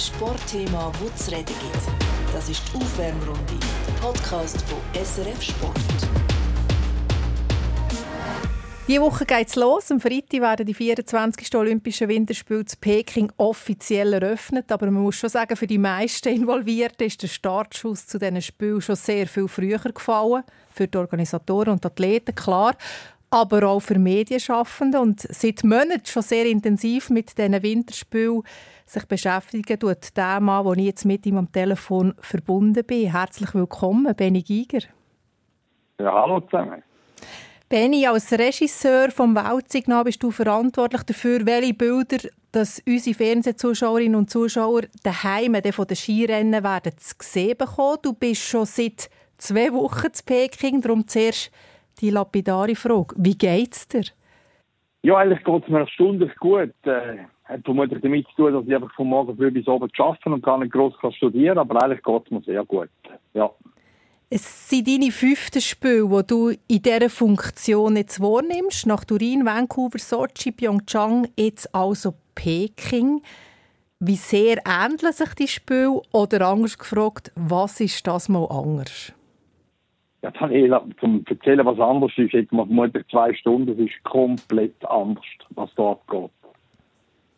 [0.00, 2.34] Sportthema, wo es reden gibt.
[2.34, 3.54] Das ist die Aufwärmrunde,
[3.86, 5.78] der Podcast von SRF Sport.
[8.86, 9.90] Diese Woche geht es los.
[9.90, 11.54] Am Freitag werden die 24.
[11.54, 14.70] Olympischen Winterspiele zu Peking offiziell eröffnet.
[14.72, 18.82] Aber man muss schon sagen, für die meisten Involvierten ist der Startschuss zu diesen Spielen
[18.82, 20.42] schon sehr viel früher gefallen.
[20.70, 22.76] Für die Organisatoren und Athleten, klar.
[23.30, 25.00] Aber auch für Medienschaffende.
[25.00, 28.42] Und seit Monaten schon sehr intensiv mit diesen Winterspielen
[28.86, 33.10] sich beschäftigen tut der Mann, den ich jetzt mit ihm am Telefon verbunden bin.
[33.10, 34.86] Herzlich willkommen, Benny Giger.
[35.98, 36.82] Ja, hallo zusammen.
[37.68, 44.30] Benny, als Regisseur vom Weltsignal bist du verantwortlich dafür, welche Bilder dass unsere Fernsehzuschauerinnen und
[44.30, 47.98] Zuschauer daheim von den Skirennen werden zu sehen bekommen.
[48.02, 51.50] Du bist schon seit zwei Wochen zu Peking, darum zuerst
[52.00, 53.14] die lapidare Frage.
[53.16, 54.04] Wie geht's dir?
[55.02, 56.74] Ja, eigentlich geht es mir erstaunlich gut.
[56.84, 60.30] Äh, hat vermutlich damit zu tun, dass ich einfach von morgen früh bis abends arbeite
[60.30, 62.88] und gar nicht gross studieren kann, aber eigentlich geht es mir sehr gut.
[63.34, 63.50] Ja.
[64.30, 68.86] Es sind deine fünften Spiele, die du in dieser Funktion jetzt wahrnimmst.
[68.86, 73.20] Nach Turin, Vancouver, Sochi, Pyeongchang, jetzt also Peking.
[74.00, 76.00] Wie sehr ähneln sich die Spiele?
[76.12, 79.12] Oder anders gefragt, was ist das mal anders?
[80.22, 84.74] Ja, Daniela, zum Erzählen, was anders ist, jetzt mal vermutlich zwei Stunden, es ist komplett
[84.86, 86.30] anders, was da abgeht.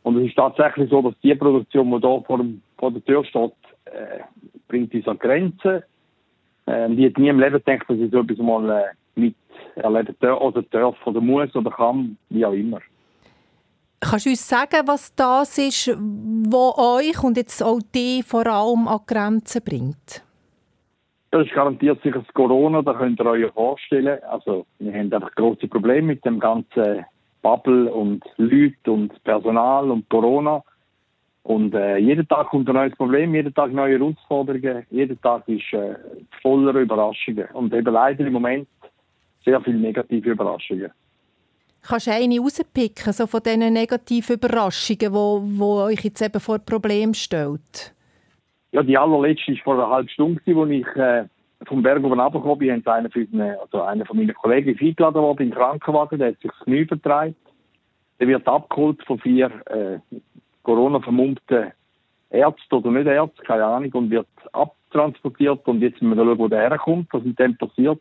[0.07, 3.25] Und es ist tatsächlich so, dass die Produktion, die hier vor, dem, vor der Tür
[3.25, 3.53] steht,
[3.87, 4.21] äh,
[4.69, 5.83] bringt uns an Grenzen
[6.67, 9.37] ähm, die hat nie im Leben gedacht, dass ich so etwas mal äh, mit
[9.77, 12.81] erleben darf oder darf oder muss oder kann, wie auch immer.
[14.01, 18.89] Kannst du uns sagen, was das ist, was euch und jetzt auch die vor allem
[18.89, 20.23] an Grenzen bringt?
[21.31, 24.23] Das ist garantiert sicher das Corona, da könnt ihr euch vorstellen.
[24.25, 27.05] Also, wir haben einfach große Probleme mit dem ganzen
[27.47, 30.65] Bubble und Leute und Personal und Corona.
[31.45, 35.73] Und äh, jeden Tag kommt ein neues Problem, jeden Tag neue Herausforderungen, jeden Tag ist
[35.73, 35.95] äh,
[36.43, 37.47] voller Überraschungen.
[37.53, 38.67] Und eben leider im Moment
[39.45, 40.91] sehr viele negative Überraschungen.
[41.83, 46.41] Kannst du eine rauspicken, so von diesen negativen Überraschungen, die wo, wo euch jetzt eben
[46.41, 47.95] vor Problem stellt?
[48.73, 51.25] Ja, die allerletzte war vor einer halben Stunde, als ich äh,
[51.65, 52.87] vom Berg oben runtergekommen bin.
[52.87, 56.51] Einer von, also einer von meinen Kollegen ist eingeladen worden im Krankenwagen, der hat sich
[56.51, 57.37] das Knie vertreibt.
[58.21, 59.99] Der wird abgeholt von vier äh,
[60.63, 61.73] Corona-vermummten
[62.31, 66.49] Ärzte oder nicht Ärzte, keine Ahnung, und wird abtransportiert und jetzt müssen wir schauen, wo
[66.49, 68.01] der herkommt, was mit dem passiert.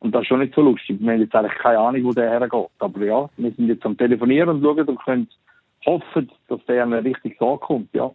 [0.00, 0.98] Und das ist schon nicht so lustig.
[1.00, 2.68] Wir haben jetzt eigentlich keine Ahnung, wo der hergeht.
[2.78, 5.28] Aber ja, wir sind jetzt am Telefonieren und schauen und können
[5.84, 8.10] hoffen, dass der richtig ankommt, ja.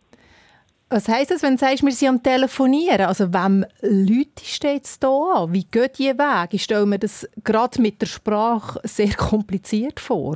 [0.94, 3.08] Was heisst das, wenn du sagst, wir sind am Telefonieren?
[3.08, 5.52] Also, wem Leute steht es hier an?
[5.52, 6.54] Wie geht ihr Weg?
[6.54, 10.36] Ich stelle mir das gerade mit der Sprache sehr kompliziert vor.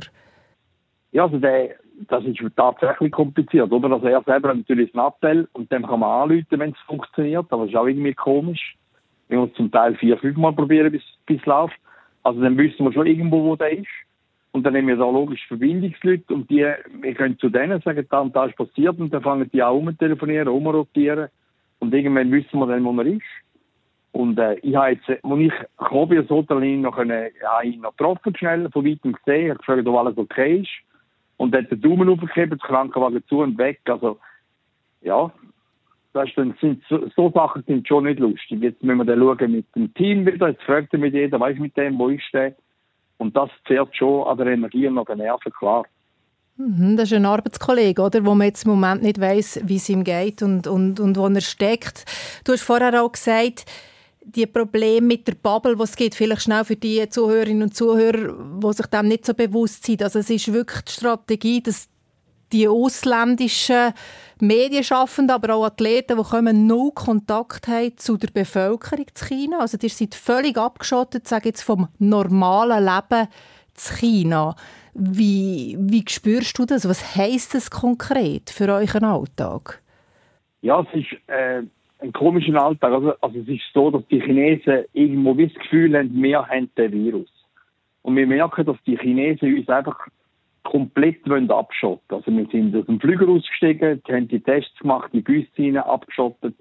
[1.12, 1.76] Ja, also der,
[2.08, 3.92] das ist tatsächlich kompliziert, oder?
[3.92, 7.46] Also er selber hat natürlich ein Appell und dann kann man anrufen, wenn es funktioniert,
[7.50, 8.76] aber das ist auch irgendwie komisch.
[9.28, 11.76] Wir müssen zum Teil vier, fünf Mal probieren, bis es läuft.
[12.24, 13.86] Also dann wissen wir schon irgendwo, wo der ist.
[14.58, 16.66] Und dann nehmen wir da logisch Verbindungsleute und die,
[17.00, 19.78] wir können zu denen sagen, da und da ist passiert und dann fangen die auch
[19.78, 21.28] um telefonieren, umrotieren
[21.78, 23.22] und irgendwann wissen wir dann, wo man ist.
[24.10, 28.34] Und äh, ich habe jetzt, als ich bin, das Hotel noch, ja, ihn noch getroffen,
[28.36, 30.70] schnell, von weitem gesehen, habe gefragt, ob alles okay ist
[31.36, 33.78] und hat den Daumen aufgegeben, das Krankenwagen zu und weg.
[33.84, 34.18] Also,
[35.02, 35.32] ja,
[36.14, 38.60] das dann sind, so, so, Sachen sind schon nicht lustig.
[38.60, 41.60] Jetzt müssen wir dann schauen mit dem Team wieder, jetzt fragt er mit jeder, weiß
[41.60, 42.56] mit dem, wo ist der?
[43.18, 45.84] Und das zehrt schon an der Energie und an den Nerven, klar.
[46.56, 48.24] Mhm, das ist ein Arbeitskollege, oder?
[48.24, 51.28] wo man jetzt im Moment nicht weiß, wie es ihm geht und, und, und wo
[51.28, 52.04] er steckt.
[52.44, 53.64] Du hast vorher auch gesagt,
[54.22, 58.34] die Probleme mit der Bubble, die es gibt, vielleicht schnell für die Zuhörerinnen und Zuhörer,
[58.62, 60.02] die sich dem nicht so bewusst sind.
[60.02, 61.88] Also es ist wirklich die Strategie, dass
[62.52, 63.92] die ausländischen
[64.40, 69.60] Medienschaffenden, aber auch Athleten, die kommen, null Kontakt haben zu der Bevölkerung zu China.
[69.60, 73.28] Also die sind völlig abgeschottet, sage jetzt, vom normalen Leben
[73.74, 74.56] zu China.
[74.94, 76.88] Wie, wie spürst du das?
[76.88, 79.82] Was heisst das konkret für euren Alltag?
[80.62, 81.12] Ja, es ist...
[81.28, 81.62] Äh
[82.00, 82.92] einen komischen Alltag.
[82.92, 86.92] Also, also es ist so, dass die Chinesen irgendwo das Gefühl haben, wir haben den
[86.92, 87.28] Virus.
[88.02, 89.98] Und wir merken, dass die Chinesen uns einfach
[90.68, 91.18] komplett
[91.50, 92.22] abschotten wollen.
[92.24, 96.54] Also wir sind aus dem Flüger ausgestiegen, haben die Tests gemacht, die Büsse abgeschottet,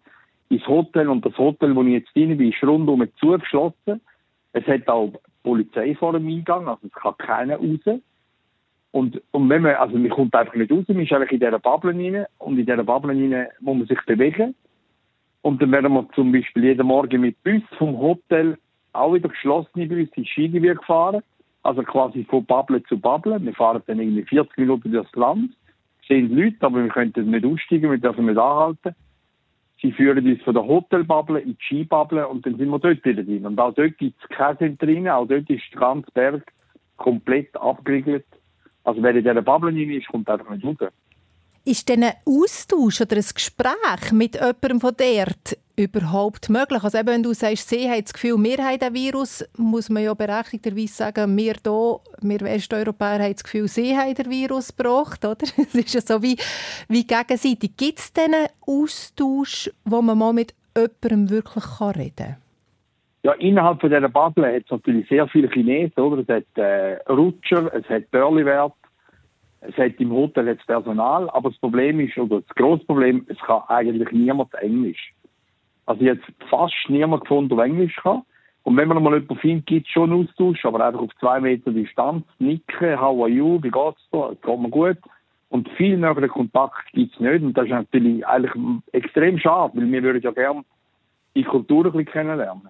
[0.49, 1.09] ins Hotel.
[1.09, 4.01] Und das Hotel, wo ich jetzt drin bin, ist rundum zugeschlossen.
[4.53, 5.11] Es hat auch
[5.43, 7.99] Polizei vor dem Eingang, also es kann keiner raus.
[8.91, 11.59] Und, und wenn man, also man kommt einfach nicht raus, man ist einfach in dieser
[11.59, 14.55] Bubble rein und in dieser Bubble rein muss man sich bewegen.
[15.41, 18.57] Und dann werden wir zum Beispiel jeden Morgen mit Bus vom Hotel,
[18.93, 21.21] auch wieder geschlossene Bus, in Skigebiet gefahren.
[21.67, 23.43] Also quasi von Bubble zu Bubble.
[23.43, 25.51] Wir fahren dann irgendwie 40 Minuten durchs Land.
[26.07, 28.95] sind Leute, aber wir könnten nicht aussteigen, wir dürfen nicht anhalten.
[29.81, 33.21] Sie führen uns von der Hotelbubble in die Skibubble und dann sind wir dort wieder
[33.21, 33.45] drin.
[33.45, 36.53] Und auch dort gibt es keine Center rein, auch dort ist der ganze Berg
[36.95, 38.25] komplett abgeriegelt.
[38.85, 40.89] Also wer in dieser Bubble rein ist, kommt einfach nicht raus.
[41.65, 46.83] Ist denn ein Austausch oder ein Gespräch mit jemandem von dort überhaupt möglich?
[46.83, 50.03] Also eben, wenn du sagst, sie haben das Gefühl, wir haben den Virus, muss man
[50.03, 55.23] ja berechtigterweise sagen, wir hier, wir Westeuropäer haben das Gefühl, sie haben den Virus gebracht,
[55.23, 55.37] oder?
[55.57, 56.35] Es ist ja so wie,
[56.89, 57.77] wie gegenseitig.
[57.77, 62.37] Gibt es denn einen Austausch, wo man mal mit jemandem wirklich reden kann?
[63.23, 66.21] Ja, innerhalb von dieser Bubble hat es natürlich sehr viele Chinesen, oder?
[66.21, 68.73] Es hat äh, Rutscher, es hat Börliwert,
[69.61, 73.37] es hat im Hotel jetzt Personal, aber das Problem ist, oder das grosse Problem, es
[73.39, 75.13] kann eigentlich niemand Englisch.
[75.87, 78.21] Also jetzt fast niemand gefunden, der Englisch kann.
[78.63, 81.39] Und wenn man mal jemanden findet, gibt es schon einen Austausch, aber einfach auf zwei
[81.39, 82.25] Meter Distanz.
[82.37, 84.97] Nicken, how are you, wie geht's es geht mir gut.
[85.49, 87.41] Und viel näheren Kontakt gibt es nicht.
[87.41, 88.51] Und das ist natürlich eigentlich
[88.91, 90.65] extrem schade, weil wir würden ja gerne
[91.35, 92.67] die Kultur ein bisschen kennenlernen.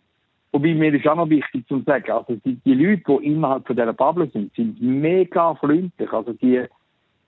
[0.52, 3.76] Wobei mir ist auch noch wichtig zu sagen, also die, die Leute, die innerhalb von
[3.76, 6.14] dieser Bubble sind, sind mega freundlich.
[6.14, 6.64] Also die,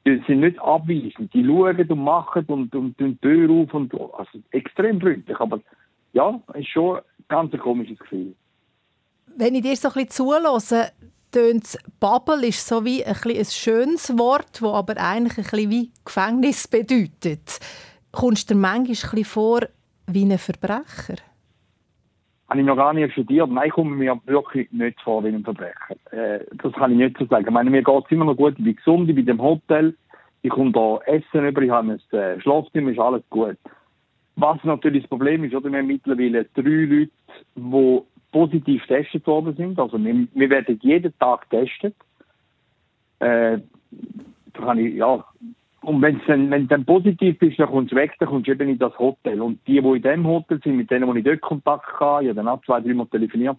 [0.06, 1.34] die sind nicht abweisend.
[1.34, 5.40] Die schauen und machen und, und, und die Tür auf und also extrem freundlich.
[5.40, 5.60] Aber
[6.14, 8.36] ja, ist schon ein ganz komisches Gefühl.
[9.36, 10.92] Wenn ich dir so ein bisschen zulasse,
[11.32, 15.92] tönt Bubble ist so wie ein, ein schönes Wort, das aber eigentlich ein bisschen wie
[16.04, 17.60] Gefängnis bedeutet.
[18.12, 19.62] Kommst du dir manchmal ein bisschen vor
[20.08, 21.18] wie ein Verbrecher?
[22.50, 23.50] Habe ich noch gar nicht studiert.
[23.50, 25.96] Nein, ich komme mir wirklich nicht vor wie ein Verbrecher.
[26.12, 27.46] Äh, das kann ich nicht so sagen.
[27.46, 28.56] Ich meine, mir geht es immer noch gut.
[28.58, 29.96] Ich bin gesund, ich bin im Hotel.
[30.42, 33.58] Ich komme da essen über, ich habe ein äh, Schlafzimmer, ist alles gut.
[34.36, 37.12] Was natürlich das Problem ist, oder wir haben mittlerweile drei Leute,
[37.56, 38.02] die
[38.32, 39.80] positiv getestet worden sind.
[39.80, 41.96] Also wir, wir werden jeden Tag getestet.
[43.20, 43.60] Äh,
[44.54, 45.24] da kann ich, ja,
[45.82, 48.52] und wenn's dann, wenn du dann positiv bist, dann kommst du weg, dann kommst du
[48.52, 49.42] eben in das Hotel.
[49.42, 52.30] Und die, die in dem Hotel sind, mit denen, die ich dort Kontakt hatte, ich
[52.30, 53.58] habe dann auch zwei, drei Mal telefoniert,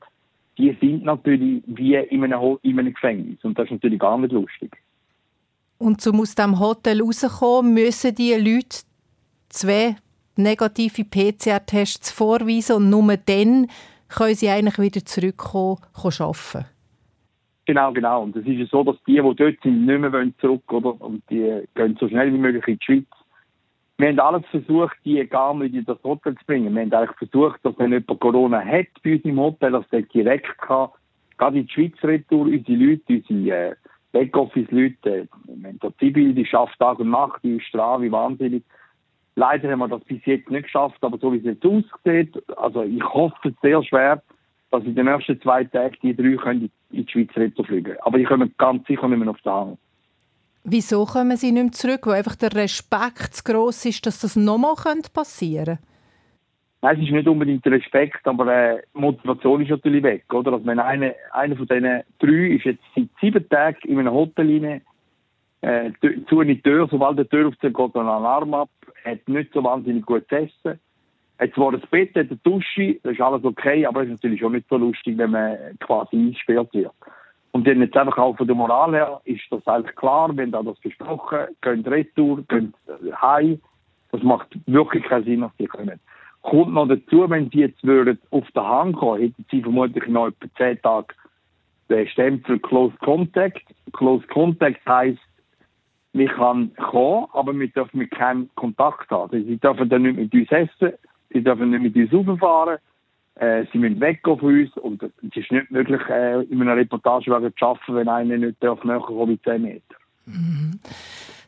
[0.58, 3.38] die sind natürlich wie in einem, in einem Gefängnis.
[3.43, 4.76] Und das ist natürlich gar nicht lustig.
[5.78, 8.82] Und um aus diesem Hotel rauszukommen, müssen die Leute
[9.49, 9.96] zwei
[10.37, 13.69] negative PCR-Tests vorweisen und nur dann
[14.08, 16.66] können sie eigentlich wieder zurückkommen, arbeiten.
[17.70, 18.25] Genau, genau.
[18.25, 21.00] Und es ist ja so, dass die, die dort sind, nicht mehr zurück oder?
[21.00, 23.06] Und die gehen so schnell wie möglich in die Schweiz.
[23.96, 26.75] Wir haben alles versucht, die nicht in das Hotel zu bringen.
[26.75, 30.02] Wir haben eigentlich versucht, dass wenn jemand Corona hat bei uns im Hotel, dass der
[30.02, 30.88] direkt kann,
[31.38, 33.75] gerade in die Schweiz retour, unsere Leute, unsere äh,
[34.11, 38.64] Backoffice-Leute, wir haben da Zibil, die schafft Tag und Nacht, die ist wie wahnsinnig.
[39.37, 42.82] Leider haben wir das bis jetzt nicht geschafft, aber so wie es jetzt aussieht, also
[42.82, 44.25] ich hoffe sehr schwer,
[44.70, 48.25] dass in den nächsten zwei Tagen die drei können in die Schweiz retourfliegen Aber die
[48.25, 49.78] kommen ganz sicher nicht mehr auf den Hang.
[50.64, 52.06] Wieso kommen sie nicht mehr zurück?
[52.06, 54.75] Weil einfach der Respekt zu gross ist, dass das nochmal
[55.12, 55.82] passieren könnte?
[56.82, 60.25] Nein, es ist nicht unbedingt der Respekt, aber äh, die Motivation ist natürlich weg.
[60.32, 60.52] Oder?
[60.52, 64.46] Also wenn einer, einer von diesen drei ist jetzt seit sieben Tagen in einem Hotel
[64.46, 64.82] rein,
[65.62, 65.90] äh,
[66.28, 68.70] zu eine Tür, sobald die Tür aufzieht, geht ein Alarm ab,
[69.05, 70.81] hat nicht so wahnsinnig gut zu essen
[71.40, 74.50] hat zwar das Bett, eine Dusche, das ist alles okay, aber es ist natürlich auch
[74.50, 76.92] nicht so lustig, wenn man quasi eingesperrt wird.
[77.52, 80.62] Und dann jetzt einfach auch von der Moral her ist das eigentlich klar, wenn da
[80.62, 82.75] das besprochen, gehen retour, gehen
[83.20, 83.59] heim.
[84.12, 85.99] Das macht wirklich keinen Sinn, dass die kommen.
[86.42, 90.28] Kommt noch dazu, wenn sie jetzt würden auf den Hang kommen, hätten sie vermutlich noch
[90.28, 91.14] etwa zehn Tage
[91.88, 93.62] den Stempel Close Contact.
[93.92, 95.18] Close Contact heisst,
[96.12, 99.44] wir können kommen, aber wir dürfen mit keinem Kontakt haben.
[99.44, 100.94] Sie dürfen dann nicht mit uns essen,
[101.32, 102.78] sie dürfen nicht mit uns rauffahren,
[103.37, 107.25] äh, sie müssen weggehen von uns und es ist nicht möglich, äh, in einer Reportage
[107.58, 109.96] zu arbeiten, wenn einer nicht darf, näher kommen wie 10 Meter.
[110.26, 110.80] Mhm.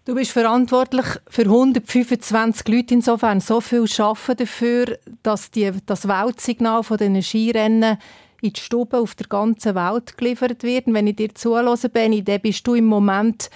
[0.04, 3.38] Du bist verantwortlich für 125 Leute insofern.
[3.38, 7.98] So viel arbeiten dafür, dass die, das Weltsignal von diesen Skirennen
[8.40, 10.88] in die Stube auf der ganzen Welt geliefert wird.
[10.88, 13.48] Und wenn ich dir zulasse, Benni, dann bist du im Moment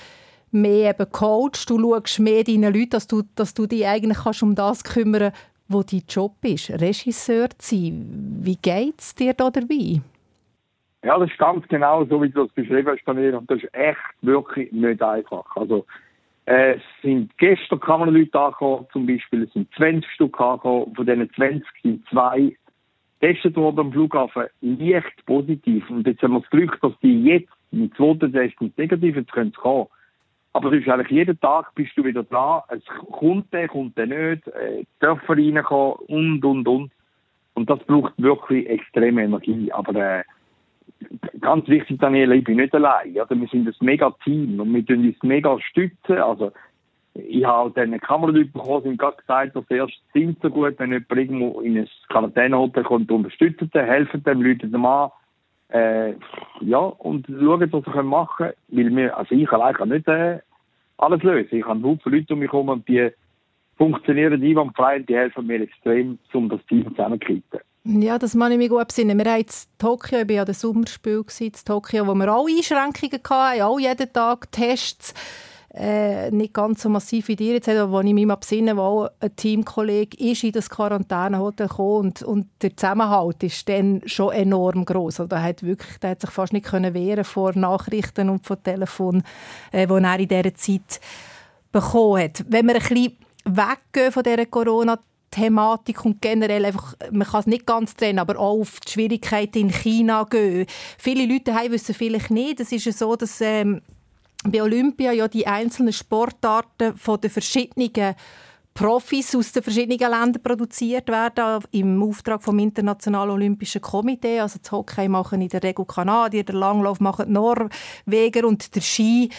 [0.53, 1.67] mehr eben Coach.
[1.67, 5.33] Du schaust mehr deinen Leuten, dass du, dass du dich eigentlich kannst um das kümmern
[5.69, 8.39] wo dein Job ist, Regisseur zu sein.
[8.43, 10.01] Wie geht es dir da dabei?
[11.05, 13.37] Ja, das ist ganz genau so, wie du das beschrieben hast, Daniel.
[13.37, 15.45] Und das ist echt wirklich nicht einfach.
[15.55, 15.87] Also,
[16.47, 17.81] äh, es sind gestern
[18.13, 20.95] Leute angekommen, zum Beispiel, es sind 20 Stück angekommen.
[20.95, 22.57] Von diesen 20 sind zwei
[23.21, 25.89] getestet worden am Flughafen, leicht positiv.
[25.91, 29.53] Und jetzt haben wir das Glück, dass die jetzt mit zweiten Test negativ jetzt können
[29.53, 29.87] kommen.
[30.57, 32.63] Aber du bist eigentlich jeden Tag bist du wieder dran.
[32.71, 32.83] Es
[33.13, 36.93] kommt der, kommt der nicht, äh, dürfen reinkommen und, und, und.
[37.53, 39.71] Und das braucht wirklich extreme Energie.
[39.71, 40.25] Aber äh,
[41.43, 43.19] ganz wichtig, Daniela, ich bin nicht allein.
[43.21, 46.17] Also wir sind ein mega Team und wir tun uns mega stützen.
[46.17, 46.53] Also
[47.13, 51.13] ich habe dann Kameratyp bekommen, sind gerade gesagt, dass erst sind so gut, wenn jemand
[51.13, 55.11] irgendwo in ein Quarantänehotel kommt, unterstützen den, helfen dem, Leute dem an,
[55.69, 56.15] äh,
[56.61, 60.39] ja, und schauen, was sie machen können, weil wir, also ich allein kann nicht äh,
[60.99, 61.59] alles lösen.
[61.59, 63.11] Ich habe Haufen Leute um mich herum und die
[63.77, 67.45] funktionieren einwandfrei und die helfen mir extrem, um das Team zusammenzukriegen.
[67.85, 69.17] Ja, das kann ich mir gut besinnen.
[69.17, 69.47] Wir haben in
[69.79, 74.13] Tokio, ich war ja das Sommerspiel in Tokio, wo wir auch Einschränkungen hatten, auch jeden
[74.13, 75.15] Tag Tests
[75.75, 79.09] äh, nicht ganz so massiv wie dir jetzt, aber als ich mich mal besinne, wo
[79.21, 84.85] ein Teamkollege ist in das Quarantänehotel gekommen und, und der Zusammenhalt ist dann schon enorm
[84.85, 85.21] groß.
[85.21, 88.63] Also, der hat wirklich, der hat sich fast nicht können wehren vor Nachrichten und vor
[88.63, 89.23] Telefon,
[89.73, 91.01] äh, die er in dieser Zeit
[91.73, 92.45] bekommen hat.
[92.49, 94.99] Wenn wir ein bisschen weggehen von dieser Corona
[95.31, 99.59] Thematik und generell einfach, man kann es nicht ganz trennen, aber auch auf die Schwierigkeiten
[99.59, 100.67] in China gehen.
[100.97, 103.83] Viele Leute wissen vielleicht nicht, es ist so, dass ähm,
[104.45, 108.15] bei Olympia ja die einzelnen Sportarten von den verschiedenen
[108.77, 114.39] Profis aus den verschiedenen Ländern produziert werden im Auftrag vom Internationalen Olympischen Komitee.
[114.39, 119.31] Also das Hockey machen in der Regel Kanadier, der Langlauf machen Norweger und der Ski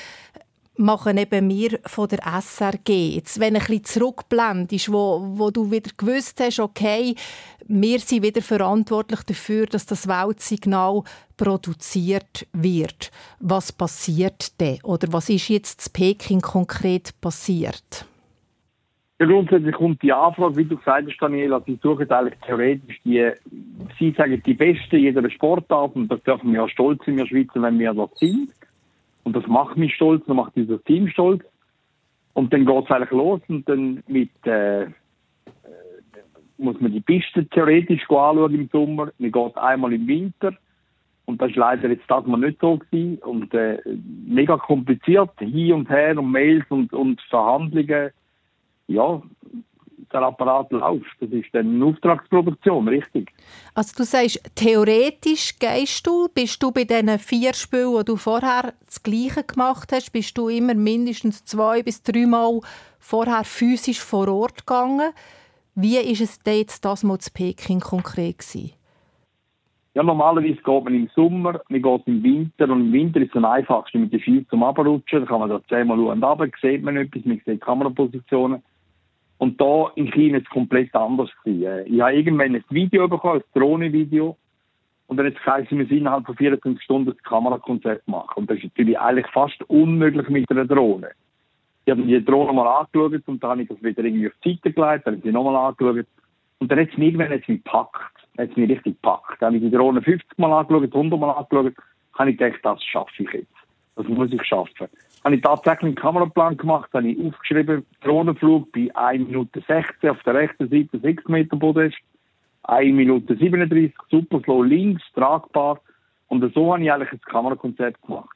[0.77, 3.15] machen eben wir von der SRG.
[3.15, 7.15] Jetzt, wenn du ein bisschen zurückblendest, wo, wo du wieder gewusst hast, okay,
[7.67, 11.03] wir sind wieder verantwortlich dafür, dass das Weltsignal
[11.36, 13.12] produziert wird.
[13.39, 14.79] Was passiert denn?
[14.84, 18.05] Oder was ist jetzt in Peking konkret passiert?
[19.19, 23.31] Grundsätzlich kommt die Anfrage, wie du gesagt hast, Daniela, sie suchen eigentlich theoretisch die,
[23.98, 27.62] sie sagen, die Besten jeder Sportart, und das dürfen wir ja stolz sein, wir Schweizer,
[27.63, 28.51] wenn wir das sind.
[29.27, 31.43] Und das macht mich stolz, das macht dieses Team stolz.
[32.31, 34.89] Und dann geht es eigentlich los und dann mit, äh, äh,
[36.57, 39.12] muss man die Piste theoretisch anschauen im Sommer.
[39.17, 40.53] Man geht einmal im Winter.
[41.25, 43.17] Und das ist leider jetzt das mal nicht so gewesen.
[43.17, 43.79] Und äh,
[44.25, 48.12] mega kompliziert, hin und her und Mails und, und Verhandlungen.
[48.88, 49.22] Ja,
[50.12, 51.16] der Apparat läuft.
[51.20, 53.32] Das ist dann eine Auftragsproduktion, richtig.
[53.74, 58.74] Also du sagst, theoretisch gehst du, bist du bei diesen vier Spielen, die du vorher
[58.86, 62.62] das Gleiche gemacht hast, bist du immer mindestens zwei bis dreimal
[63.00, 65.12] vorher physisch vor Ort gegangen.
[65.75, 68.74] Wie ist es denn jetzt das mal zu Peking konkret gewesen?
[69.94, 73.36] Ja, normalerweise geht man im Sommer, man geht im Winter und im Winter ist es
[73.36, 75.22] am einfachsten mit den Ski zum Abrutschen.
[75.22, 78.62] Da kann man da zehnmal und runter, sieht man etwas, man sieht Kamerapositionen.
[79.38, 81.65] Und da in China ist es komplett anders gewesen.
[81.65, 84.36] Äh, ich habe irgendwann ein Video bekommen, ein Drohnenvideo.
[85.08, 88.34] Und dann hat es geheißen, wir müssen innerhalb von 24 Stunden das Kamerakonzept machen.
[88.36, 91.12] Und das ist natürlich eigentlich fast unmöglich mit einer Drohne.
[91.86, 94.56] Ich habe die Drohne mal angeschaut und dann habe ich das wieder irgendwie auf die
[94.56, 96.06] Seite gelegt, dann habe ich sie nochmal angeschaut.
[96.60, 97.96] Und dann hat es mich irgendwann hat's mich gepackt.
[98.38, 99.41] Hat es mich richtig gepackt.
[99.41, 101.74] Dann habe ich die Drohne 50 Mal angeschaut, 100 Mal angeschaut,
[102.13, 103.53] habe ich gedacht, das schaffe ich jetzt.
[103.96, 104.88] Das muss ich schaffen
[105.24, 110.22] habe ich tatsächlich einen Kameraplan gemacht, habe ich aufgeschrieben, Drohnenflug bei 1 Minute 16 auf
[110.24, 111.98] der rechten Seite 6 Meter Podest,
[112.64, 115.80] 1 Minute 37, super slow links, tragbar.
[116.28, 118.36] Und so habe ich eigentlich das Kamerakonzept gemacht.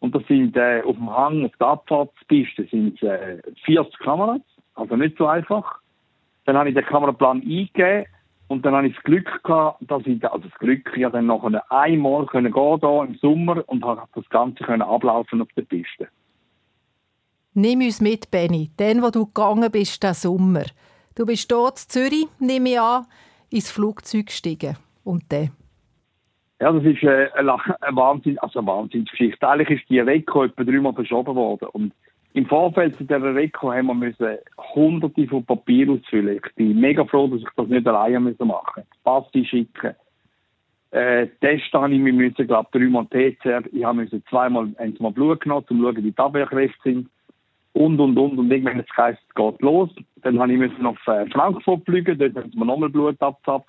[0.00, 4.40] Und das sind äh, auf dem Hang, auf der Abfahrtspiste sind äh, 40 Kameras,
[4.74, 5.80] also nicht so einfach.
[6.44, 8.06] Dann habe ich den Kameraplan eingegeben
[8.48, 11.42] und dann habe ich das Glück gehabt, dass ich, also das Glück, ich dann noch
[11.70, 16.08] einmal gehen da im Sommer und habe das Ganze können ablaufen auf der Piste.
[17.58, 20.64] Nimm uns mit, Benny, den, wo du gegangen bist, den Sommer.
[21.14, 23.06] Du bist dort in Zürich, nehme ich an,
[23.48, 24.76] ins Flugzeug gestiegen.
[25.04, 25.52] Und dann?
[26.60, 29.48] Ja, das ist äh, eine, eine, Wahnsinn, also eine Wahnsinnsgeschichte.
[29.48, 31.68] Eigentlich ist die Rekord etwa dreimal verschoben worden.
[31.72, 31.94] Und
[32.34, 34.38] im Vorfeld zu dieser Reko haben wir
[34.74, 36.38] hunderte von Papier ausfüllen.
[36.44, 38.84] Ich bin mega froh, dass ich das nicht alleine machen musste.
[39.02, 39.94] Pass schicken.
[40.90, 43.62] Äh, Test habe ich mir müssen, glaube dreimal PCR.
[43.72, 47.08] Ich habe müssen zweimal, einmal Blut genommen, um zu schauen, wie die Abwehrkräfte sind.
[47.76, 48.38] Und, und, und.
[48.38, 49.90] Und irgendwann es geheißen, es geht los.
[50.22, 53.68] Dann habe ich müssen auf äh, Frankfurt fliegen, dort haben mir nochmal Blut abgezapft.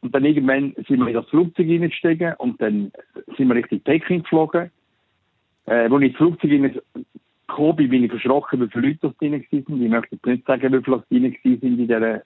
[0.00, 2.90] Und dann irgendwann sind wir in das Flugzeug reingestiegen und dann
[3.36, 4.72] sind wir Richtung Peking geflogen.
[5.66, 6.50] Äh, als ich ins Flugzeug
[7.46, 9.82] gekommen bin, bin ich verschrocken, wie viele Leute das drin waren.
[9.82, 12.22] Ich möchte nicht sagen, wie viele das drin waren in dieser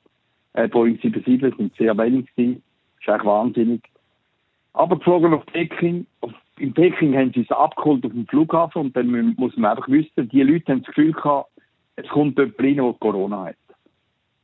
[0.55, 1.43] äh, Boeing 77.
[1.43, 2.25] Es sind sehr wenig.
[2.35, 3.83] Das ist eigentlich wahnsinnig.
[4.73, 6.07] Aber geflogen auf Peking.
[6.23, 9.89] Auf, in Peking haben sie es abgeholt auf dem Flughafen und dann muss man einfach
[9.89, 11.51] wissen, die Leute haben das Gefühl gehabt,
[11.97, 13.57] es kommt jemand rein, der Corona hat.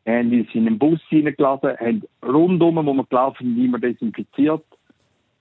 [0.06, 4.64] Haben uns in einen Bus hineingeladen, haben rundum, wo wir gelaufen sind, immer desinfiziert.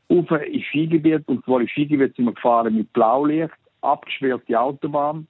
[0.09, 3.53] Auf ins Skigebiet, und zwar ins Skigebiet sind wir gefahren mit Blaulicht
[3.83, 5.27] abgesperrte Autobahn.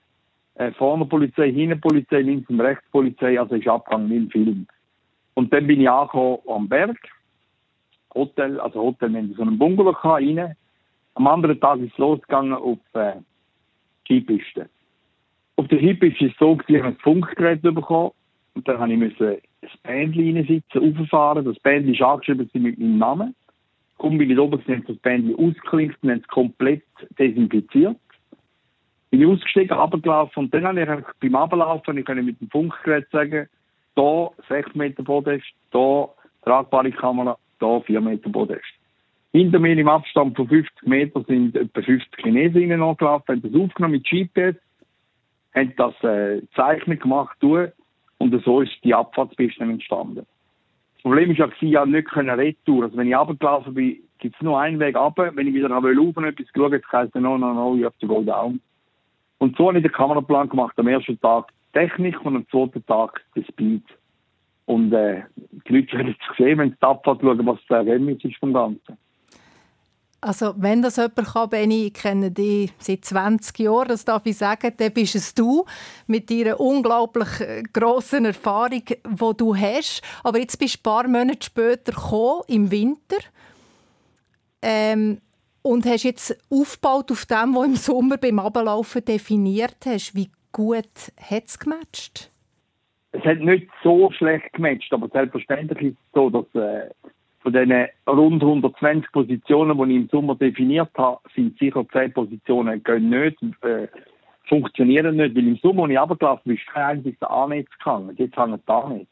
[0.55, 4.67] Äh, vorne Polizei, hinten Polizei, links und rechts Polizei, also ist Abgang wie im Film.
[5.33, 6.97] Und dann bin ich angekommen am Berg.
[8.13, 10.55] Hotel, also Hotel, wir haben so einen Bungalow rein.
[11.15, 13.13] Am anderen Tag ist es losgegangen auf äh,
[14.03, 14.69] Skipiste.
[15.55, 18.11] Auf der Hip ist es so, dass ich ein Funkgerät bekommen
[18.55, 21.45] und dann musste ich das Bändchen reinsitzen, auffahren.
[21.45, 23.35] Das Bändchen ist angeschrieben mit meinem Namen.
[23.99, 26.83] Kaum bin ich oben gesehen, das Bändchen ausgeklinkt und haben es komplett
[27.19, 27.97] desinfiziert.
[29.11, 33.47] Bin ich ausgestiegen, runtergelaufen und dann habe ich beim Ablaufen ich mit dem Funkgerät sagen,
[33.95, 36.09] da 6 Meter Podest, da
[36.43, 38.72] tragbare Kamera, da 4 Meter Podest.
[39.33, 43.93] Hinter mir im Abstand von 50 Metern sind etwa 50 Chinesen angelaufen, haben das aufgenommen
[43.93, 44.55] mit GPS,
[45.55, 47.37] haben das äh, Zeichnen gemacht,
[48.23, 50.25] und so ist die Abfahrtspiste entstanden.
[50.95, 52.85] Das Problem ist ja, ich ja nicht können retour.
[52.85, 55.35] Also wenn ich runtergelaufen bin, gibt es nur einen Weg runter.
[55.35, 57.83] Wenn ich wieder will, rauf und etwas schauen, jetzt heisst es, no, no, no, you
[57.83, 58.61] have to go down.
[59.39, 60.79] Und so habe ich den Kameraplan gemacht.
[60.79, 63.83] Am ersten Tag Technik und am zweiten Tag den Speed.
[64.65, 65.23] Und äh,
[65.67, 68.53] die Leute werden es sehen, wenn sie die Abfahrt schauen, was der Ergebnis ist vom
[68.53, 68.97] Ganzen.
[70.23, 74.37] Also wenn das jemand kann, Benni, ich kenne dich seit 20 Jahren, das darf ich
[74.37, 75.65] sagen, dann bist es du
[76.07, 80.01] mit deiner unglaublich äh, grossen Erfahrung, die du hast.
[80.23, 83.17] Aber jetzt bist du ein paar Monate später gekommen, im Winter
[84.61, 85.19] ähm,
[85.61, 90.15] und hast jetzt aufgebaut auf dem, was im Sommer beim Ablaufen definiert hast.
[90.15, 92.31] Wie gut hat es gematcht?
[93.11, 96.45] Es hat nicht so schlecht gematcht, aber selbstverständlich ist es so, dass...
[96.55, 96.89] Äh
[97.43, 102.81] von diesen rund 120 Positionen, die ich im Sommer definiert habe, sind sicher 10 Positionen
[102.83, 103.87] gehen nicht, äh,
[104.47, 108.15] funktionieren nicht, weil im Sommer, als ich runtergelaufen bin, ist kein einziges A-Netz gehangen.
[108.17, 109.07] Jetzt hängen die A-Netz.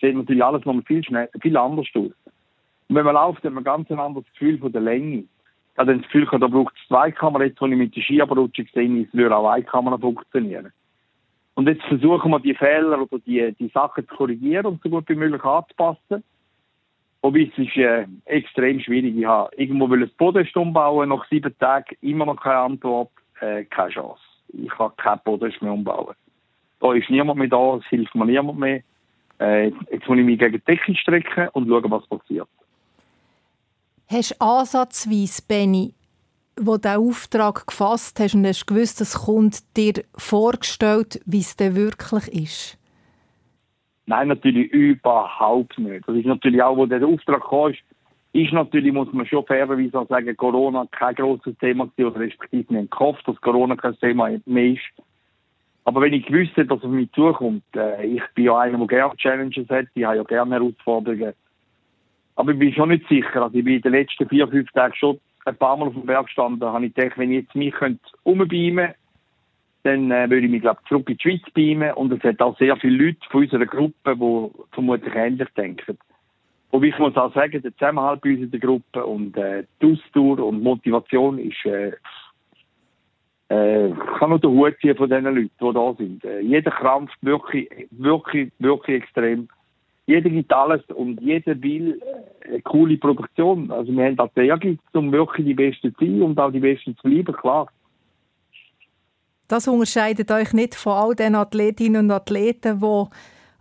[0.00, 2.10] Sieht natürlich alles noch viel, schnell, viel anders aus.
[2.88, 5.18] Und wenn man läuft, hat man ganz ein anderes Gefühl von der Länge.
[5.18, 7.48] Ich habe das Gefühl, da braucht es zwei Kameras.
[7.48, 10.72] Jetzt, als ich mit der Skiabrutsche gesehen habe, würde auch eine Kamera funktionieren.
[11.54, 15.08] Und jetzt versuchen wir, die Fehler oder die, die Sachen zu korrigieren und so gut
[15.08, 16.24] wie möglich anzupassen.
[17.22, 19.16] Wobei es ist äh, extrem schwierig.
[19.16, 23.10] Ich habe irgendwo will ein Podest umbauen, nach sieben Tagen immer noch keine Antwort,
[23.40, 24.22] äh, keine Chance.
[24.48, 26.14] Ich kann kein Podest mehr umbauen.
[26.80, 28.82] Da ist niemand mehr da, es hilft mir niemand mehr.
[29.38, 32.48] Äh, jetzt muss ich mich gegen die Decke strecken und schauen, was passiert.
[34.08, 35.94] Hast du ansatzweise, Benny,
[36.56, 41.54] wo du den Auftrag gefasst hast und hast gewusst, es kommt dir vorgestellt, wie es
[41.56, 42.79] denn wirklich ist?
[44.10, 46.08] Nein, natürlich überhaupt nicht.
[46.08, 47.72] Das ist natürlich auch, wo der Auftrag kam,
[48.32, 52.76] ist natürlich, muss man schon fairerweise auch sagen, Corona kein grosses Thema gewesen, oder respektive
[52.76, 54.80] haben gehofft, dass Corona kein Thema mehr ist.
[55.84, 58.86] Aber wenn ich gewusst dass es auf mich zukommt, äh, ich bin ja einer, der
[58.88, 61.32] gerne Challenges hat, ich habe ja gerne Herausforderungen.
[62.34, 63.44] Aber ich bin schon nicht sicher.
[63.44, 66.06] Also ich bin in den letzten vier, fünf Tagen schon ein paar Mal auf dem
[66.06, 67.74] Berg gestanden, habe ich gedacht, wenn ich jetzt mich
[68.24, 68.94] umbeamen könnte,
[69.82, 71.92] dann äh, würde ich mich, glaube zurück in die Schweiz beamen.
[71.94, 75.98] Und es hat auch sehr viele Leute von unserer Gruppe, die vermutlich ähnlich denken.
[76.70, 79.92] Und ich muss auch sagen, der Zusammenhalt bei uns in der Gruppe und äh, die
[79.92, 81.92] Ausdauer und Motivation ist, äh,
[83.48, 86.24] äh, kann nur den Hut ziehen von den Leuten, die da sind.
[86.24, 89.48] Äh, jeder krampft wirklich, wirklich, wirklich extrem.
[90.06, 92.00] Jeder gibt alles und jeder will
[92.46, 93.70] eine coole Produktion.
[93.72, 96.60] Also wir haben auch der Ehrgeiz, um wirklich die Besten zu sein und auch die
[96.60, 97.68] Besten zu bleiben, klar.
[99.50, 103.04] Das unterscheidet euch nicht von all den Athletinnen und Athleten, die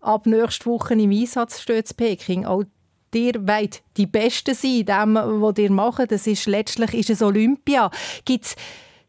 [0.02, 2.46] ab nächster Woche im Einsatz stehen in Peking.
[2.46, 2.64] Auch
[3.12, 6.12] ihr wollt die Besten sein in dem, was ihr macht.
[6.12, 7.90] Das ist, letztlich ist es Olympia.
[8.24, 8.56] Gibt es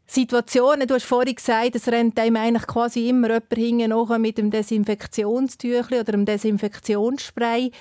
[0.07, 4.51] Situationen, du hast vorhin gesagt, es rennt einem eigentlich quasi immer jemand hinten mit dem
[4.51, 7.73] Desinfektionstüchli oder dem Desinfektionsspray.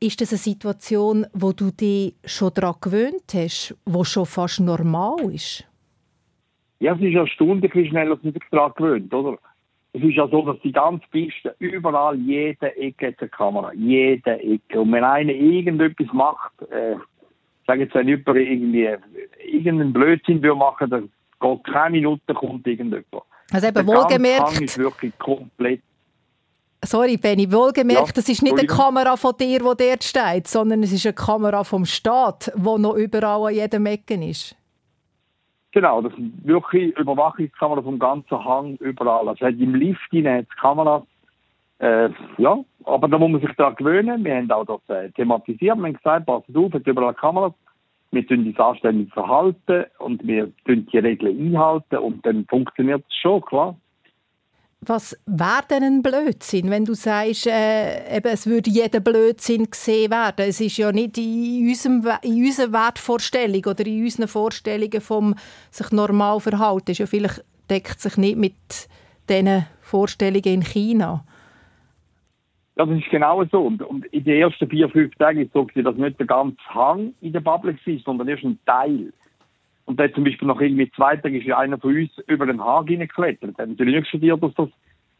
[0.00, 5.32] Ist das eine Situation, wo du dich schon daran gewöhnt hast, wo schon fast normal
[5.32, 5.69] ist?
[6.80, 9.38] Ja, es ist erstaunlich, wie schnell man sich daran gewöhnt, oder?
[9.92, 13.72] Es ist ja so, dass die ganze Piste, überall, jede Ecke hat eine Kamera.
[13.74, 14.80] Jede Ecke.
[14.80, 16.96] Und wenn einer irgendetwas macht, äh,
[17.66, 18.88] sage jetzt, wenn jemand irgendwie,
[19.44, 23.24] irgendeinen Blödsinn will machen, dann geht keine Minute, kommt irgendjemand.
[23.52, 24.60] Also eben wohlgemerkt.
[24.60, 25.82] ist wirklich komplett
[26.82, 30.82] Sorry, Benny, wohlgemerkt, ja, das ist nicht eine Kamera von dir, die dort steht, sondern
[30.82, 34.56] es ist eine Kamera vom Staat, die noch überall an jedem Ecken ist.
[35.72, 39.28] Genau, das sind wirklich Überwachungskameras vom ganzen Hang überall.
[39.28, 41.04] Also hat im Lift hinein Kameras.
[41.78, 44.24] Äh, ja, aber da muss man sich daran gewöhnen.
[44.24, 45.78] Wir haben auch das äh, thematisiert.
[45.78, 47.52] Wir haben gesagt, passt auf, hat überall Kameras.
[48.10, 53.16] Wir tun das anständig verhalten und wir tun die Regeln einhalten und dann funktioniert es
[53.16, 53.76] schon, klar.
[54.82, 60.10] Was wäre denn ein Blödsinn, wenn du sagst, äh, eben, es würde jeder Blödsinn gesehen
[60.10, 60.46] werden?
[60.48, 65.34] Es ist ja nicht in, unserem, in unserer Wertvorstellung oder in unseren Vorstellungen vom
[65.70, 66.94] sich normal verhalten.
[66.94, 68.88] ja vielleicht deckt sich nicht mit
[69.28, 71.24] diesen Vorstellungen in China.
[72.76, 73.60] Das ist genau so.
[73.60, 77.34] Und, in den ersten vier, fünf Tagen ist so, dass nicht der ganze Hang in
[77.34, 79.12] der Bubble war, sondern erst ein Teil.
[79.90, 82.62] Und dann zum Beispiel nach irgendwie zwei Tagen ist ja einer von uns über den
[82.62, 83.58] Hag hineingeklettert.
[83.58, 84.68] Der hat natürlich nicht studiert, dass das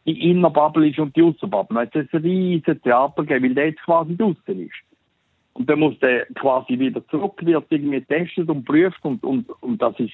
[0.05, 1.75] die Innerbubble ist und die Außenbubble.
[1.75, 4.71] Dann hat es ein riesiges Theater gegeben, weil der jetzt quasi draußen ist.
[5.55, 9.81] Und dann muss der quasi wieder zurück, wird irgendwie getestet und prüft und, und, und
[9.81, 10.13] das ist,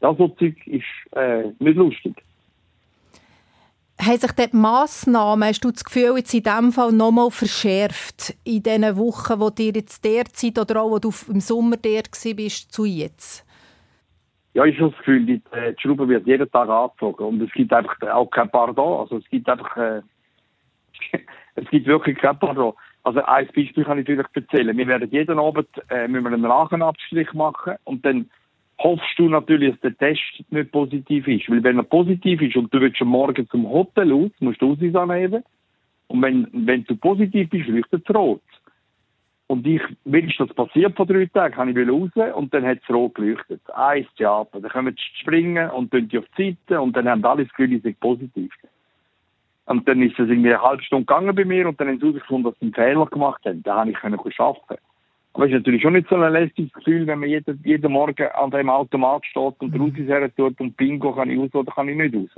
[0.00, 2.14] ja, so Zeug ist äh, nicht lustig.
[4.00, 8.62] Haben sich die Massnahmen, hast du das Gefühl, jetzt in diesem Fall nochmal verschärft in
[8.62, 12.86] den Wochen, wo dir jetzt derzeit oder auch wo du im Sommer der bist, zu
[12.86, 13.44] jetzt?
[14.58, 17.52] Ja, ich habe das Gefühl, die, äh, die Schraube wird jeden Tag angezogen und es
[17.52, 18.98] gibt einfach auch kein Pardon.
[18.98, 20.02] Also es gibt einfach, äh,
[21.54, 22.72] es gibt wirklich kein Pardon.
[23.04, 24.76] Also ein Beispiel kann ich natürlich erzählen.
[24.76, 28.30] Wir werden jeden Abend äh, müssen einen Rachenabstrich machen und dann
[28.80, 31.48] hoffst du natürlich, dass der Test nicht positiv ist.
[31.48, 34.72] Weil wenn er positiv ist und du willst am Morgen zum Hotel aus, musst du
[34.72, 35.44] Aussicht anheben.
[36.08, 38.42] Und wenn, wenn du positiv bist, leuchtet es rot.
[39.48, 42.80] Und ich, wie ist das passiert vor drei Tagen, habe ich raus und dann hat
[42.82, 43.62] es rot geleuchtet.
[43.74, 44.60] Eins Theater.
[44.60, 47.54] Dann kommen sie springen und tun die auf die Seite und dann haben alle das
[47.54, 48.52] Gefühl, sind positiv.
[49.64, 52.06] Und dann ist es irgendwie eine halbe Stunde gegangen bei mir und dann haben sie
[52.06, 53.62] herausgefunden, dass sie einen Fehler gemacht haben.
[53.62, 54.82] Da habe ich können arbeiten.
[55.32, 58.26] Aber es ist natürlich schon nicht so ein lästiges Gefühl, wenn man jeden, jeden Morgen
[58.28, 59.80] an dem Automat steht und mhm.
[59.80, 62.30] raus tut und Bingo kann ich raus oder kann ich nicht raus.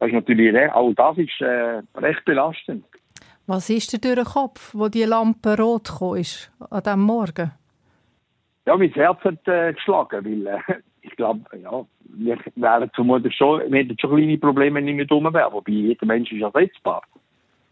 [0.00, 2.84] Das ist natürlich, auch das ist äh, recht belastend.
[3.48, 7.50] Was ist dir durch den Kopf, wo die Lampe rot gekommen ist, an diesem Morgen?
[8.66, 13.62] Ja, mein Herz hat äh, geschlagen, weil äh, ich glaube, ja, wir wären vermutlich schon,
[13.72, 17.00] wir hätten schon kleine Probleme, wenn ich nicht dumm wäre, wobei jeder Mensch ist ersetzbar.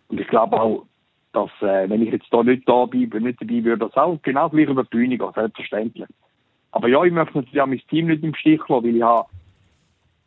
[0.08, 0.86] Und ich glaube auch,
[1.34, 4.48] dass, äh, wenn ich jetzt da nicht da bin, nicht dabei würde, das auch genau
[4.48, 6.08] gleich über die Bühne gehen, selbstverständlich.
[6.72, 9.26] Aber ja, ich möchte natürlich auch mein Team nicht im Stich lassen, weil ich habe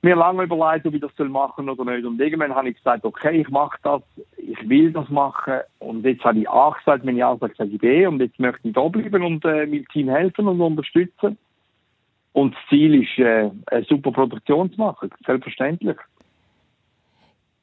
[0.01, 2.05] mir lange überlegt, ob ich das machen soll oder nicht.
[2.05, 4.01] Und irgendwann habe ich gesagt, okay, ich mache das,
[4.37, 5.59] ich will das machen.
[5.79, 8.05] Und jetzt habe ich A gesagt, wenn ich A sage, sage ich B.
[8.07, 11.37] Und jetzt möchte ich da bleiben und äh, meinem Team helfen und unterstützen.
[12.31, 15.97] Und das Ziel ist, äh, eine super Produktion zu machen, selbstverständlich.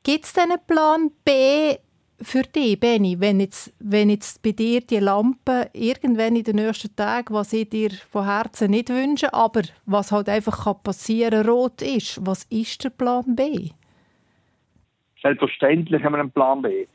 [0.03, 1.77] Gibt es denn einen Plan B
[2.21, 6.95] für dich, Benny, wenn jetzt, wenn jetzt bei dir die Lampe irgendwann in den nächsten
[6.97, 11.83] Tagen, was ich dir von Herzen nicht wünsche, aber was halt einfach passieren kann, rot
[11.83, 13.71] ist, was ist der Plan B?
[15.23, 16.87] Selbstverständlich haben wir einen Plan B.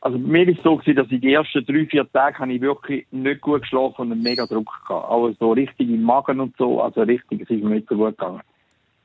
[0.00, 2.60] Also bei mir war es so, dass ich die ersten drei, vier Tage habe ich
[2.60, 5.08] wirklich nicht gut geschlafen und einen mega Druck gehabt.
[5.08, 8.16] Auch so richtig im Magen und so, also richtig, es ist mir nicht so gut
[8.16, 8.42] gegangen.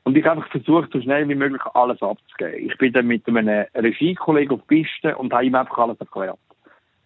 [0.04, 2.70] Und ich habe einfach versucht, so schnell wie möglich alles abzugeben.
[2.70, 6.38] Ich bin dann mit einem Regiekollegen auf die Piste und habe ihm einfach alles erklärt.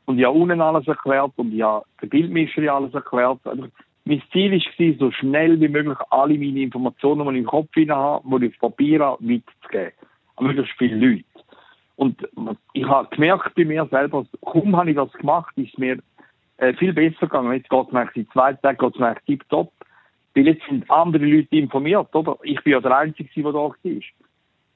[0.07, 3.39] Und ich habe unten alles erklärt und ich habe der Bildmischer alles erklärt.
[3.45, 3.69] Also,
[4.05, 8.41] mein Ziel war, so schnell wie möglich alle meine Informationen, die ich im Kopf habe,
[8.41, 9.93] die ich auf Papier habe, mitzugeben.
[10.37, 11.25] An möglichst viele Leute.
[11.97, 12.29] Und
[12.73, 15.99] ich habe gemerkt bei mir selber, kaum habe ich das gemacht, ist mir
[16.57, 17.53] äh, viel besser gegangen.
[17.53, 19.73] Jetzt geht es mir in zwei Tagen geht es mir tiptop.
[20.35, 22.38] Weil jetzt sind andere Leute informiert, oder?
[22.43, 23.75] Ich bin ja der Einzige, der da war.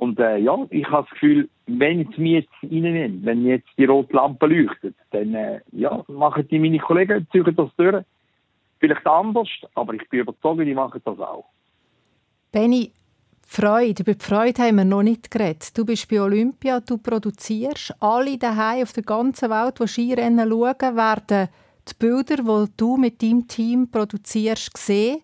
[0.03, 3.85] Und äh, ja, ich habe das Gefühl, wenn es mir jetzt reinnehmen, wenn jetzt die
[3.85, 8.05] rote Lampe leuchtet, dann äh, ja, machen die meine Kollegen, ziehen das durch.
[8.81, 11.45] Vielleicht anders, aber ich bin überzeugt, die machen das auch.
[12.51, 12.91] Benny,
[13.47, 15.77] Freude, über die Freude haben wir noch nicht geredet.
[15.77, 17.95] Du bist bei Olympia, du produzierst.
[18.01, 21.49] Alle daheim auf der ganzen Welt, die Skirennen schauen, werden
[21.89, 25.23] die Bilder, die du mit deinem Team produzierst, sehen.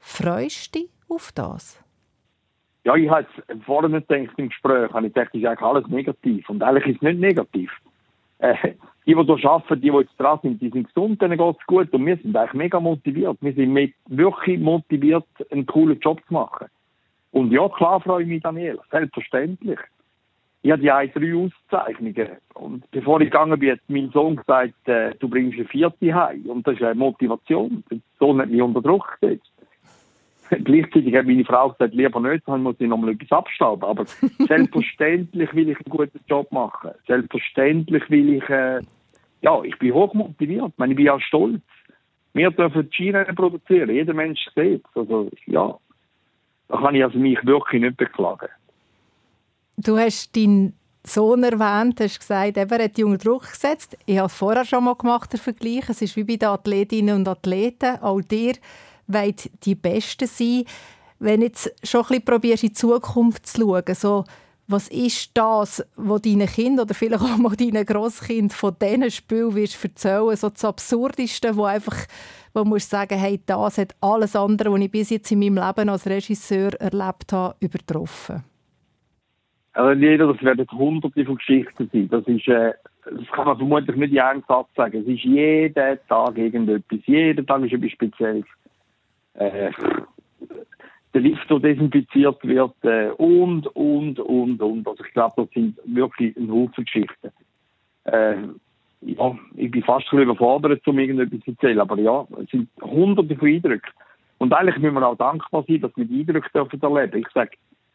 [0.00, 1.82] Freust du dich auf das?
[2.84, 3.26] Ja, ich habe
[3.88, 6.48] nicht gedacht im Gespräch, habe ich das ist eigentlich alles negativ.
[6.48, 7.70] Und eigentlich ist es nicht negativ.
[8.38, 8.54] Äh,
[9.06, 11.66] die, die hier arbeiten, die, die jetzt dran sind, die sind gesund, denen geht es
[11.66, 11.92] gut.
[11.92, 13.36] Und wir sind eigentlich mega motiviert.
[13.40, 16.68] Wir sind wirklich motiviert, einen coolen Job zu machen.
[17.32, 18.78] Und ja, klar freue ich mich, Daniel.
[18.90, 19.78] Selbstverständlich.
[20.62, 22.28] Ich hatte ja drei Auszeichnungen.
[22.54, 26.44] Und bevor ich gegangen bin, hat mein Sohn gesagt, äh, du bringst eine vierte heim.
[26.46, 27.82] Und das ist eine Motivation.
[27.90, 29.49] Der Sohn hat mich unter Druck gesetzt.
[30.64, 33.84] Gleichzeitig hat meine Frau gesagt, lieber nicht, dann muss ich noch mal etwas abstauben.
[33.84, 34.04] Aber
[34.48, 36.90] selbstverständlich will ich einen guten Job machen.
[37.06, 38.80] Selbstverständlich will ich, äh,
[39.42, 40.68] ja, ich bin hoch motiviert.
[40.68, 41.62] Ich, meine, ich bin ja stolz.
[42.32, 43.90] Wir dürfen Skirennen produzieren.
[43.90, 45.76] Jeder Mensch sieht Also, ja,
[46.68, 48.48] da kann ich also mich wirklich nicht beklagen.
[49.76, 53.96] Du hast deinen Sohn erwähnt, hast gesagt, er hat unter Druck gesetzt.
[54.06, 55.88] Ich habe es vorher schon mal gemacht, der Vergleich.
[55.88, 57.98] Es ist wie bei den Athletinnen und Athleten.
[58.00, 58.54] Auch dir
[59.12, 60.64] wollen die Besten sein.
[61.18, 64.24] Wenn du jetzt schon ein bisschen probierst, in die Zukunft zu schauen, so,
[64.70, 69.54] was ist das, was deinen Kind oder vielleicht auch mal deinen Grosskind von diesen Spielen
[69.54, 71.96] wirst erzählen, so das Absurdeste, wo einfach,
[72.54, 75.88] wo du sagen, hey, das hat alles andere, was ich bis jetzt in meinem Leben
[75.88, 78.44] als Regisseur erlebt habe, übertroffen?
[79.72, 82.08] Also jeder, das werden hunderte von Geschichten sein.
[82.08, 82.72] Das ist, äh,
[83.04, 85.02] das kann man vermutlich nicht in einem Satz sagen.
[85.02, 86.98] Es ist jeden Tag irgendetwas.
[87.06, 88.46] Jeden Tag ist etwas Spezielles.
[89.34, 89.70] Äh,
[91.12, 94.86] der Lift, der desinfiziert wird äh, und, und, und, und.
[94.86, 97.30] Also ich glaube, das sind wirklich ein Haufen Geschichten.
[98.04, 98.36] Äh,
[99.02, 103.34] ja, ich bin fast ein überfordert, um irgendetwas zu erzählen, aber ja, es sind hunderte
[103.36, 103.90] von Eindrücken.
[104.38, 107.18] Und eigentlich müssen wir auch dankbar sein, dass wir die Eindrücke dürfen erleben.
[107.18, 107.50] Ich sage,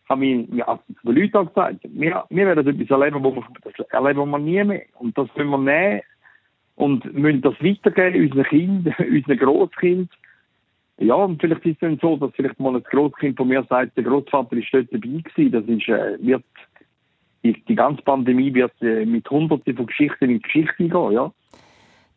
[0.10, 3.44] haben mir, mir also die Leute auch gesagt, wir, wir werden etwas erleben, wo wir,
[3.64, 4.84] das erleben wir nie mehr.
[5.00, 6.02] Und das müssen wir nehmen
[6.76, 10.12] und müssen das weitergeben, unseren Kindern, unseren Großkind.
[10.98, 13.98] Ja, und vielleicht ist es dann so, dass vielleicht mal ein Großkind von mir sagt,
[13.98, 15.52] der Großvater ist dort dabei gewesen.
[15.52, 16.44] Das ist, äh, wird,
[17.44, 21.32] die, ganze Pandemie wird äh, mit hunderten von Geschichten in die Geschichte gehen, ja.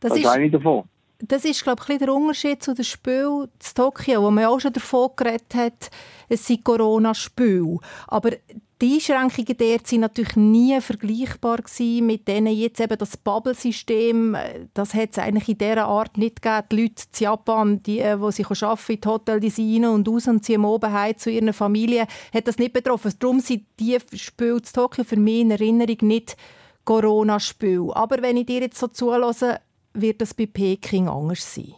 [0.00, 0.84] Das, das ist eine davon
[1.20, 4.72] das ist, glaube ich, der Unterschied zu dem Spiel zu Tokio, wo man auch schon
[4.72, 5.90] davon geredet hat,
[6.28, 7.78] es sei Corona-Spiel.
[8.06, 8.30] Aber
[8.80, 11.58] die Einschränkungen dort sind natürlich nie vergleichbar
[12.00, 14.36] mit denen jetzt eben das Bubble-System,
[14.72, 16.66] das hat es eigentlich in dieser Art nicht gegeben.
[16.70, 19.90] Die Leute in Japan, die, äh, die sich arbeiten, in die Hotel, die sind rein
[19.90, 23.12] und aus und ziehen oben heim zu ihren Familien, hat das nicht betroffen.
[23.18, 26.36] Darum sind die Spiele zu Tokio für mich in Erinnerung nicht
[26.84, 27.90] Corona-Spiel.
[27.94, 29.60] Aber wenn ich dir jetzt so zulasse,
[29.92, 31.74] wird das bei Peking anders sein?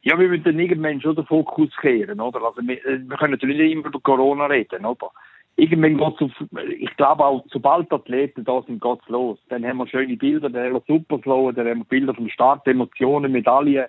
[0.00, 2.42] Ja, wir müssen irgendwann schon den Fokus kehren, oder?
[2.42, 5.12] Also wir, äh, wir können natürlich nicht immer über Corona reden, aber
[5.56, 6.32] irgendwann geht auf,
[6.78, 9.38] ich glaube auch, sobald Athleten da sind, geht es los.
[9.48, 12.66] Dann haben wir schöne Bilder, dann haben wir Superflow, dann haben wir Bilder vom Start,
[12.66, 13.86] Emotionen, Medaillen.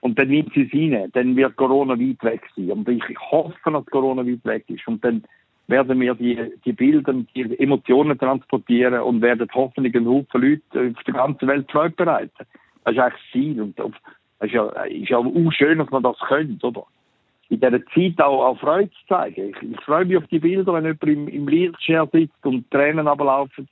[0.00, 1.10] Und dann nimmt sie es rein.
[1.12, 2.70] Dann wird Corona weit weg sein.
[2.70, 4.86] Und ich hoffe, dass Corona weit weg ist.
[4.86, 5.24] Und dann
[5.68, 11.02] werden wir die, die Bilder, die Emotionen transportieren und werden hoffentlich einen Haufen Leute auf
[11.04, 12.46] der ganzen Welt Freude bereiten.
[12.84, 13.60] Das ist eigentlich das Ziel.
[13.60, 13.90] Und das
[14.42, 16.86] ist ja, ist ja auch schön, dass man das könnte, oder?
[17.48, 19.50] In dieser Zeit auch, auch Freude zu zeigen.
[19.50, 23.06] Ich, ich freue mich auf die Bilder, wenn jemand im, im Wheelchair sitzt und Tränen
[23.06, 23.68] ablaufen.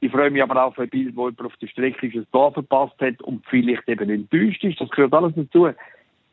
[0.00, 2.52] Ich freue mich aber auch auf ein Bild, wo jemand auf der Strecke ein Tor
[2.52, 4.80] verpasst hat und vielleicht eben enttäuscht ist.
[4.80, 5.68] Das gehört alles dazu.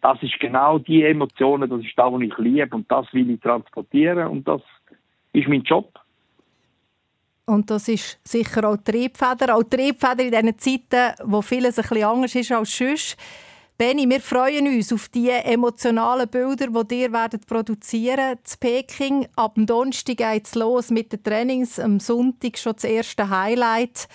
[0.02, 3.40] Das ist genau die Emotionen, das ist das, was ich liebe und das will ich
[3.40, 4.62] transportieren und das
[5.32, 5.98] ist mein Job.
[7.46, 12.04] Und das ist sicher auch Triebfeder, auch Triebfeder in diesen Zeiten, wo vieles ein bisschen
[12.04, 13.18] anders ist als sonst.
[13.76, 19.26] Benni, wir freuen uns auf die emotionalen Bilder, die ihr werdet produzieren zu Peking.
[19.36, 24.08] Ab Donnerstag geht es los mit den Trainings, am Sonntag schon das erste Highlight,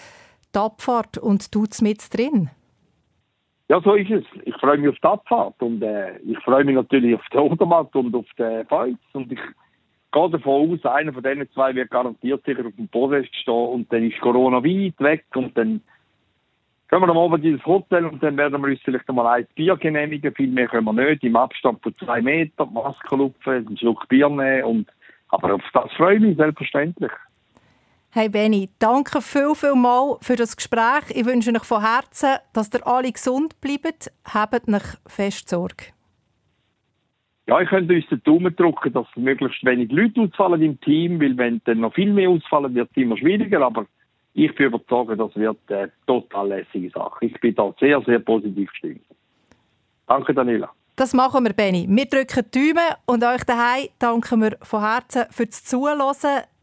[0.54, 2.50] die Abfahrt und du mit drin.
[3.68, 4.24] Ja, so ist es.
[4.44, 7.94] Ich freue mich auf die Abfahrt und äh, ich freue mich natürlich auf die Odermatt
[7.96, 9.40] und auf den Fights und ich
[10.12, 13.92] gehe davon aus, einer von diesen zwei wird garantiert sicher auf dem Podest stehen und
[13.92, 15.82] dann ist Corona weit weg und dann
[16.88, 19.76] gehen wir am Abend ins Hotel und dann werden wir uns vielleicht einmal ein Bier
[19.76, 20.34] genehmigen.
[20.34, 24.28] Viel mehr können wir nicht, im Abstand von zwei Metern, Maske lupfen, einen Schluck Bier
[24.28, 24.88] nehmen und
[25.30, 27.12] aber auf das freue ich mich selbstverständlich.
[28.10, 31.10] Hey Benny, danke viel, viel mal für das Gespräch.
[31.10, 34.10] Ich wünsche euch von Herzen, dass ihr alle gesund bleibt.
[34.24, 35.92] Habt euch fest Sorge.
[37.46, 41.36] Ja, ich könnte uns den Daumen drücken, dass möglichst wenig Leute ausfallen im Team, weil
[41.36, 43.86] wenn dann noch viel mehr ausfallen, wird es immer schwieriger, aber
[44.44, 47.26] ich bin überzeugt, das wird eine total lässige Sache.
[47.26, 49.04] Ich bin da sehr, sehr positiv gestimmt.
[50.06, 50.70] Danke, Daniela.
[50.96, 51.86] Das machen wir, Benny.
[51.88, 56.00] Wir drücken die Daumen und euch daheim danken wir von Herzen fürs Zuhören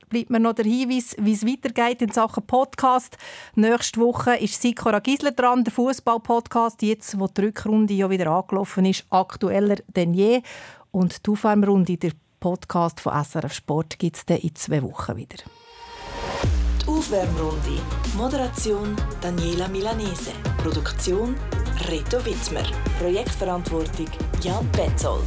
[0.07, 3.17] bleibt mir noch der Hinweis, wie es weitergeht in Sachen Podcast.
[3.55, 8.85] Nächste Woche ist Sikora Gisler dran, der Fußball-Podcast, jetzt, wo die Rückrunde ja wieder angelaufen
[8.85, 10.41] ist, aktueller denn je.
[10.91, 15.37] Und die Aufwärmrunde, der Podcast von SRF Sport, gibt es dann in zwei Wochen wieder.
[16.85, 17.79] Die Aufwärmrunde.
[18.15, 20.31] Moderation Daniela Milanese.
[20.57, 21.35] Produktion
[21.89, 22.63] Reto Wittmer.
[22.99, 24.07] Projektverantwortung
[24.41, 25.25] Jan Petzold.